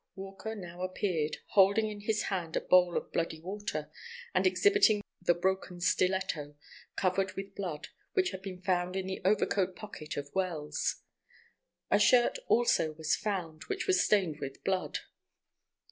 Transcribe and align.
Walker 0.15 0.55
now 0.55 0.81
appeared, 0.81 1.37
holding 1.49 1.87
in 1.91 1.99
his 2.01 2.23
hand 2.23 2.55
a 2.55 2.59
bowl 2.61 2.97
of 2.97 3.11
bloody 3.13 3.39
water, 3.39 3.91
and 4.33 4.47
exhibiting 4.47 5.03
the 5.21 5.35
broken 5.35 5.79
stiletto, 5.79 6.55
covered 6.95 7.33
with 7.33 7.53
blood, 7.53 7.89
which 8.13 8.31
had 8.31 8.41
been 8.41 8.63
found 8.63 8.95
in 8.95 9.05
the 9.05 9.21
overcoat 9.23 9.75
pocket 9.75 10.17
of 10.17 10.33
Wells. 10.33 11.03
A 11.91 11.99
shirt, 11.99 12.39
also, 12.47 12.93
was 12.93 13.15
found, 13.15 13.65
which 13.65 13.85
was 13.85 14.03
stained 14.03 14.39
with 14.39 14.63
blood. 14.63 14.97